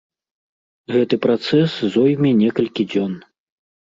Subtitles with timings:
[0.93, 3.13] Гэты працэс зойме некалькі дзён.